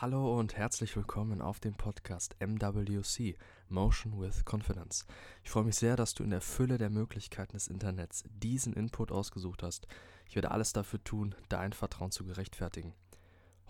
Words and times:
Hallo 0.00 0.38
und 0.38 0.56
herzlich 0.56 0.94
willkommen 0.94 1.42
auf 1.42 1.58
dem 1.58 1.74
Podcast 1.74 2.36
MWC 2.38 3.36
Motion 3.68 4.20
with 4.20 4.44
Confidence. 4.48 5.04
Ich 5.42 5.50
freue 5.50 5.64
mich 5.64 5.74
sehr, 5.74 5.96
dass 5.96 6.14
du 6.14 6.22
in 6.22 6.30
der 6.30 6.40
Fülle 6.40 6.78
der 6.78 6.88
Möglichkeiten 6.88 7.54
des 7.54 7.66
Internets 7.66 8.22
diesen 8.30 8.74
Input 8.74 9.10
ausgesucht 9.10 9.64
hast. 9.64 9.88
Ich 10.28 10.36
werde 10.36 10.52
alles 10.52 10.72
dafür 10.72 11.02
tun, 11.02 11.34
dein 11.48 11.72
Vertrauen 11.72 12.12
zu 12.12 12.24
gerechtfertigen. 12.24 12.94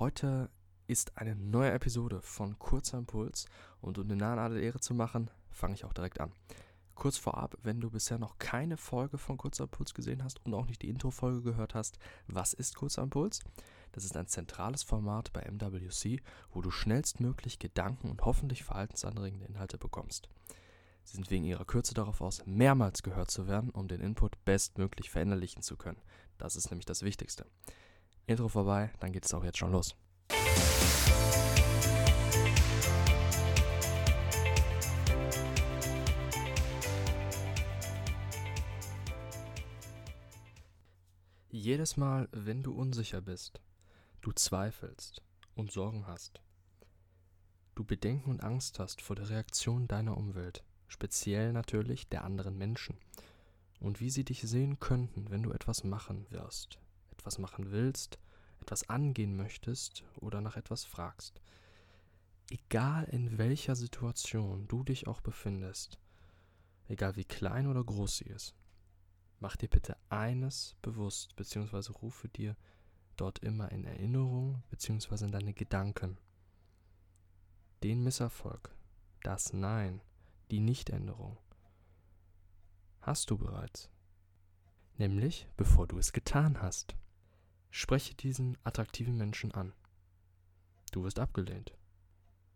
Heute 0.00 0.50
ist 0.88 1.16
eine 1.16 1.36
neue 1.36 1.70
Episode 1.70 2.20
von 2.22 2.58
Kurzer 2.58 2.98
Impuls 2.98 3.46
und 3.80 3.96
um 3.96 4.08
den 4.08 4.18
Nahen 4.18 4.40
alle 4.40 4.60
Ehre 4.60 4.80
zu 4.80 4.94
machen, 4.94 5.30
fange 5.52 5.74
ich 5.74 5.84
auch 5.84 5.92
direkt 5.92 6.18
an. 6.18 6.32
Kurz 6.96 7.18
vorab, 7.18 7.56
wenn 7.62 7.80
du 7.80 7.88
bisher 7.88 8.18
noch 8.18 8.38
keine 8.38 8.76
Folge 8.76 9.16
von 9.16 9.36
Kurzer 9.36 9.64
Impuls 9.64 9.94
gesehen 9.94 10.24
hast 10.24 10.44
und 10.44 10.54
auch 10.54 10.66
nicht 10.66 10.82
die 10.82 10.88
Intro-Folge 10.88 11.42
gehört 11.42 11.76
hast, 11.76 12.00
was 12.26 12.52
ist 12.52 12.74
Kurzer 12.74 13.04
Impuls? 13.04 13.38
Das 13.92 14.04
ist 14.04 14.16
ein 14.16 14.26
zentrales 14.26 14.82
Format 14.82 15.32
bei 15.32 15.42
MWC, 15.42 16.20
wo 16.52 16.60
du 16.60 16.70
schnellstmöglich 16.70 17.58
Gedanken 17.58 18.10
und 18.10 18.24
hoffentlich 18.24 18.64
verhaltensanregende 18.64 19.46
Inhalte 19.46 19.78
bekommst. 19.78 20.28
Sie 21.04 21.16
sind 21.16 21.30
wegen 21.30 21.44
ihrer 21.44 21.64
Kürze 21.64 21.94
darauf 21.94 22.20
aus, 22.20 22.44
mehrmals 22.46 23.02
gehört 23.02 23.30
zu 23.30 23.46
werden, 23.46 23.70
um 23.70 23.86
den 23.86 24.00
Input 24.00 24.44
bestmöglich 24.44 25.08
verinnerlichen 25.08 25.62
zu 25.62 25.76
können. 25.76 26.00
Das 26.36 26.56
ist 26.56 26.70
nämlich 26.70 26.84
das 26.84 27.02
Wichtigste. 27.02 27.46
Intro 28.26 28.48
vorbei, 28.48 28.90
dann 28.98 29.12
geht 29.12 29.24
es 29.24 29.32
auch 29.32 29.44
jetzt 29.44 29.58
schon 29.58 29.70
los. 29.70 29.94
Jedes 41.48 41.96
Mal, 41.96 42.28
wenn 42.32 42.62
du 42.62 42.72
unsicher 42.72 43.20
bist, 43.20 43.60
du 44.26 44.32
zweifelst 44.32 45.22
und 45.54 45.70
Sorgen 45.70 46.08
hast, 46.08 46.40
du 47.76 47.84
Bedenken 47.84 48.28
und 48.30 48.42
Angst 48.42 48.80
hast 48.80 49.00
vor 49.00 49.14
der 49.14 49.28
Reaktion 49.28 49.86
deiner 49.86 50.16
Umwelt, 50.16 50.64
speziell 50.88 51.52
natürlich 51.52 52.08
der 52.08 52.24
anderen 52.24 52.58
Menschen, 52.58 52.98
und 53.78 54.00
wie 54.00 54.10
sie 54.10 54.24
dich 54.24 54.42
sehen 54.42 54.80
könnten, 54.80 55.30
wenn 55.30 55.44
du 55.44 55.52
etwas 55.52 55.84
machen 55.84 56.26
wirst, 56.30 56.80
etwas 57.12 57.38
machen 57.38 57.70
willst, 57.70 58.18
etwas 58.60 58.88
angehen 58.90 59.36
möchtest 59.36 60.02
oder 60.16 60.40
nach 60.40 60.56
etwas 60.56 60.84
fragst. 60.84 61.40
Egal 62.50 63.04
in 63.04 63.38
welcher 63.38 63.76
Situation 63.76 64.66
du 64.66 64.82
dich 64.82 65.06
auch 65.06 65.20
befindest, 65.20 66.00
egal 66.88 67.14
wie 67.14 67.24
klein 67.24 67.68
oder 67.68 67.84
groß 67.84 68.16
sie 68.16 68.24
ist, 68.24 68.56
mach 69.38 69.54
dir 69.54 69.68
bitte 69.68 69.96
eines 70.08 70.74
bewusst, 70.82 71.36
beziehungsweise 71.36 71.92
rufe 71.92 72.28
dir 72.28 72.56
dort 73.16 73.38
immer 73.40 73.70
in 73.72 73.84
Erinnerung 73.84 74.62
bzw. 74.70 75.24
in 75.24 75.32
deine 75.32 75.52
Gedanken. 75.54 76.18
Den 77.82 78.02
Misserfolg, 78.02 78.74
das 79.22 79.52
Nein, 79.52 80.00
die 80.50 80.60
Nichtänderung 80.60 81.38
hast 83.06 83.30
du 83.30 83.38
bereits. 83.38 83.88
Nämlich 84.98 85.46
bevor 85.56 85.86
du 85.86 85.96
es 85.98 86.12
getan 86.12 86.60
hast. 86.60 86.96
Spreche 87.70 88.14
diesen 88.14 88.58
attraktiven 88.64 89.16
Menschen 89.16 89.52
an. 89.52 89.72
Du 90.90 91.04
wirst 91.04 91.20
abgelehnt. 91.20 91.76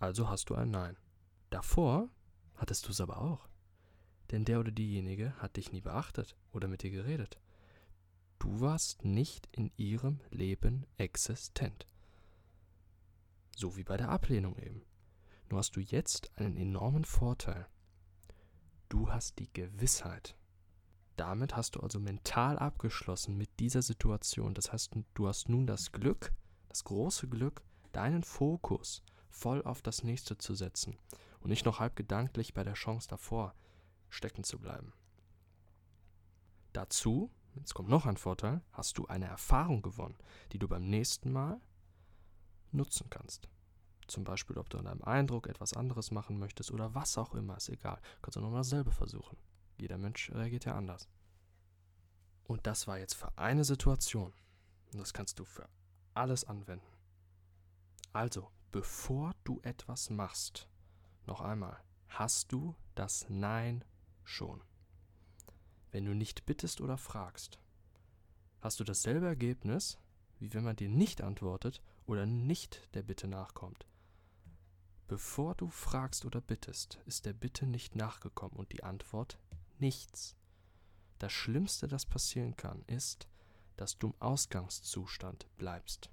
Also 0.00 0.28
hast 0.28 0.50
du 0.50 0.56
ein 0.56 0.70
Nein. 0.70 0.96
Davor 1.50 2.08
hattest 2.56 2.86
du 2.86 2.90
es 2.90 3.00
aber 3.00 3.20
auch. 3.20 3.48
Denn 4.32 4.44
der 4.44 4.58
oder 4.58 4.72
diejenige 4.72 5.32
hat 5.38 5.56
dich 5.56 5.70
nie 5.70 5.80
beachtet 5.80 6.34
oder 6.52 6.66
mit 6.66 6.82
dir 6.82 6.90
geredet. 6.90 7.38
Du 8.42 8.60
warst 8.60 9.04
nicht 9.04 9.48
in 9.52 9.70
ihrem 9.76 10.18
Leben 10.30 10.84
existent. 10.96 11.86
So 13.54 13.76
wie 13.76 13.84
bei 13.84 13.96
der 13.96 14.08
Ablehnung 14.08 14.58
eben. 14.58 14.84
Nur 15.48 15.60
hast 15.60 15.76
du 15.76 15.80
jetzt 15.80 16.32
einen 16.34 16.56
enormen 16.56 17.04
Vorteil. 17.04 17.68
Du 18.88 19.12
hast 19.12 19.38
die 19.38 19.48
Gewissheit. 19.52 20.36
Damit 21.14 21.54
hast 21.54 21.76
du 21.76 21.80
also 21.82 22.00
mental 22.00 22.58
abgeschlossen 22.58 23.38
mit 23.38 23.48
dieser 23.60 23.80
Situation. 23.80 24.54
Das 24.54 24.72
heißt, 24.72 24.90
du 25.14 25.28
hast 25.28 25.48
nun 25.48 25.68
das 25.68 25.92
Glück, 25.92 26.32
das 26.68 26.82
große 26.82 27.28
Glück, 27.28 27.62
deinen 27.92 28.24
Fokus 28.24 29.04
voll 29.30 29.62
auf 29.62 29.82
das 29.82 30.02
nächste 30.02 30.36
zu 30.36 30.56
setzen 30.56 30.98
und 31.42 31.50
nicht 31.50 31.64
noch 31.64 31.78
halb 31.78 31.94
gedanklich 31.94 32.54
bei 32.54 32.64
der 32.64 32.74
Chance 32.74 33.06
davor 33.06 33.54
stecken 34.08 34.42
zu 34.42 34.58
bleiben. 34.58 34.92
Dazu 36.72 37.30
jetzt 37.54 37.74
kommt 37.74 37.88
noch 37.88 38.06
ein 38.06 38.16
Vorteil, 38.16 38.62
hast 38.72 38.98
du 38.98 39.06
eine 39.06 39.26
Erfahrung 39.26 39.82
gewonnen, 39.82 40.16
die 40.52 40.58
du 40.58 40.68
beim 40.68 40.88
nächsten 40.88 41.32
Mal 41.32 41.60
nutzen 42.70 43.08
kannst. 43.10 43.48
Zum 44.08 44.24
Beispiel, 44.24 44.58
ob 44.58 44.68
du 44.68 44.78
an 44.78 44.86
einem 44.86 45.02
Eindruck 45.02 45.46
etwas 45.46 45.74
anderes 45.74 46.10
machen 46.10 46.38
möchtest 46.38 46.70
oder 46.70 46.94
was 46.94 47.16
auch 47.16 47.34
immer, 47.34 47.56
ist 47.56 47.68
egal. 47.68 48.00
Kannst 48.20 48.36
du 48.36 48.40
nochmal 48.40 48.60
dasselbe 48.60 48.90
versuchen. 48.90 49.38
Jeder 49.78 49.98
Mensch 49.98 50.30
reagiert 50.32 50.64
ja 50.64 50.74
anders. 50.74 51.08
Und 52.44 52.66
das 52.66 52.86
war 52.86 52.98
jetzt 52.98 53.14
für 53.14 53.36
eine 53.38 53.64
Situation. 53.64 54.32
Und 54.92 55.00
das 55.00 55.14
kannst 55.14 55.38
du 55.38 55.44
für 55.44 55.68
alles 56.14 56.44
anwenden. 56.44 56.86
Also, 58.12 58.50
bevor 58.70 59.32
du 59.44 59.60
etwas 59.62 60.10
machst, 60.10 60.68
noch 61.26 61.40
einmal, 61.40 61.78
hast 62.08 62.52
du 62.52 62.74
das 62.94 63.26
Nein 63.28 63.84
schon. 64.24 64.60
Wenn 65.92 66.06
du 66.06 66.14
nicht 66.14 66.46
bittest 66.46 66.80
oder 66.80 66.96
fragst, 66.96 67.60
hast 68.60 68.80
du 68.80 68.84
dasselbe 68.84 69.26
Ergebnis, 69.26 69.98
wie 70.38 70.52
wenn 70.54 70.64
man 70.64 70.74
dir 70.74 70.88
nicht 70.88 71.20
antwortet 71.20 71.82
oder 72.06 72.24
nicht 72.24 72.88
der 72.94 73.02
Bitte 73.02 73.28
nachkommt. 73.28 73.86
Bevor 75.06 75.54
du 75.54 75.68
fragst 75.68 76.24
oder 76.24 76.40
bittest, 76.40 76.98
ist 77.04 77.26
der 77.26 77.34
Bitte 77.34 77.66
nicht 77.66 77.94
nachgekommen 77.94 78.56
und 78.56 78.72
die 78.72 78.82
Antwort 78.82 79.38
nichts. 79.78 80.34
Das 81.18 81.30
Schlimmste, 81.30 81.88
das 81.88 82.06
passieren 82.06 82.56
kann, 82.56 82.82
ist, 82.86 83.28
dass 83.76 83.98
du 83.98 84.08
im 84.08 84.14
Ausgangszustand 84.18 85.46
bleibst. 85.58 86.10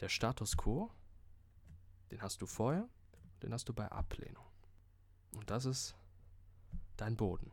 Der 0.00 0.08
Status 0.08 0.56
quo, 0.56 0.90
den 2.10 2.20
hast 2.22 2.42
du 2.42 2.46
vorher, 2.46 2.88
den 3.42 3.52
hast 3.52 3.68
du 3.68 3.72
bei 3.72 3.88
Ablehnung. 3.92 4.44
Und 5.30 5.48
das 5.48 5.64
ist 5.64 5.94
dein 6.96 7.16
Boden 7.16 7.52